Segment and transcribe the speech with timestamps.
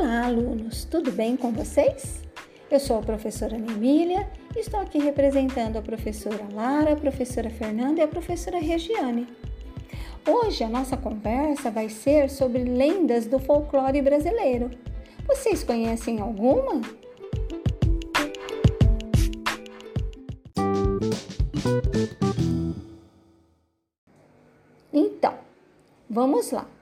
[0.00, 2.22] Olá, alunos, tudo bem com vocês?
[2.70, 7.98] Eu sou a professora Emília e estou aqui representando a professora Lara, a professora Fernanda
[7.98, 9.26] e a professora Regiane.
[10.24, 14.70] Hoje a nossa conversa vai ser sobre lendas do folclore brasileiro.
[15.26, 16.80] Vocês conhecem alguma?
[24.92, 25.34] Então,
[26.08, 26.77] vamos lá.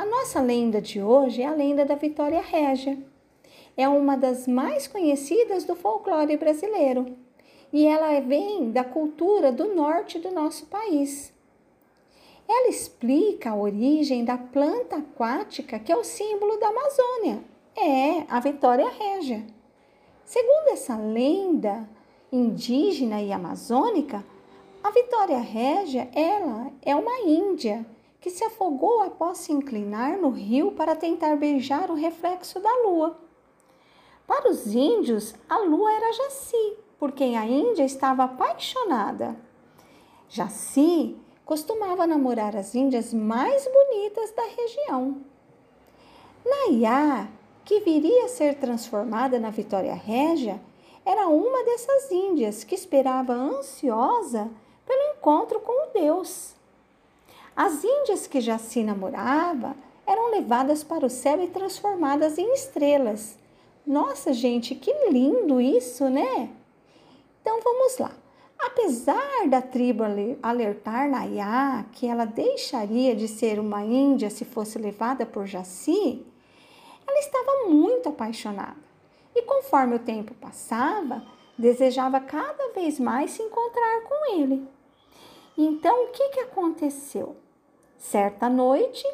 [0.00, 2.96] A nossa lenda de hoje é a lenda da Vitória Régia.
[3.76, 7.18] É uma das mais conhecidas do folclore brasileiro
[7.70, 11.34] e ela vem da cultura do norte do nosso país.
[12.48, 17.44] Ela explica a origem da planta aquática que é o símbolo da Amazônia.
[17.76, 19.44] É a Vitória Régia.
[20.24, 21.86] Segundo essa lenda
[22.32, 24.24] indígena e amazônica,
[24.82, 27.84] a Vitória Régia, ela é uma índia
[28.20, 33.18] que se afogou após se inclinar no rio para tentar beijar o reflexo da lua.
[34.26, 39.36] Para os índios, a lua era Jaci, por quem a Índia estava apaixonada.
[40.28, 45.16] Jaci costumava namorar as índias mais bonitas da região.
[46.44, 47.28] Nayá,
[47.64, 50.60] que viria a ser transformada na Vitória Régia,
[51.04, 54.50] era uma dessas índias que esperava ansiosa
[54.86, 56.54] pelo encontro com o Deus.
[57.62, 63.36] As índias que já se namorava eram levadas para o céu e transformadas em estrelas.
[63.86, 66.48] Nossa, gente, que lindo isso, né?
[67.42, 68.12] Então vamos lá.
[68.58, 70.04] Apesar da tribo
[70.42, 76.24] alertar Nayá que ela deixaria de ser uma índia se fosse levada por Jaci,
[77.06, 78.78] ela estava muito apaixonada.
[79.36, 81.22] E conforme o tempo passava,
[81.58, 84.66] desejava cada vez mais se encontrar com ele.
[85.58, 87.36] Então, o que, que aconteceu?
[88.00, 89.06] Certa noite,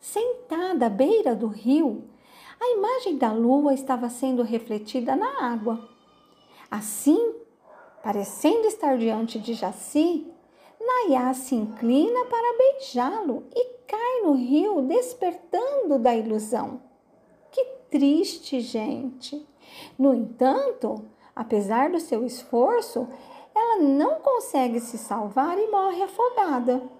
[0.00, 2.10] sentada à beira do rio,
[2.60, 5.88] a imagem da lua estava sendo refletida na água.
[6.68, 7.36] Assim,
[8.02, 10.26] parecendo estar diante de Jaci,
[10.80, 16.82] Nayá se inclina para beijá-lo e cai no rio, despertando da ilusão.
[17.52, 19.46] Que triste, gente!
[19.96, 21.04] No entanto,
[21.34, 23.08] apesar do seu esforço,
[23.54, 26.97] ela não consegue se salvar e morre afogada.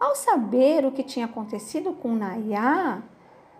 [0.00, 3.02] Ao saber o que tinha acontecido com Nayá,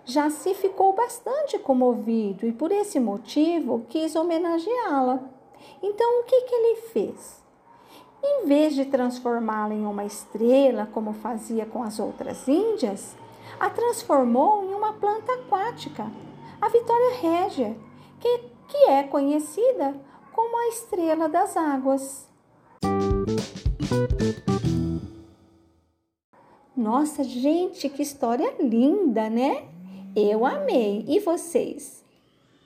[0.05, 5.21] Jaci ficou bastante comovido e por esse motivo quis homenageá-la.
[5.83, 7.43] Então o que, que ele fez?
[8.23, 13.17] Em vez de transformá-la em uma estrela, como fazia com as outras índias,
[13.59, 16.07] a transformou em uma planta aquática,
[16.61, 17.77] a Vitória Régia,
[18.21, 18.39] que,
[18.69, 19.95] que é conhecida
[20.33, 22.29] como a estrela das águas.
[26.79, 29.65] Nossa, gente, que história linda, né?
[30.15, 31.05] Eu amei.
[31.09, 31.98] E vocês?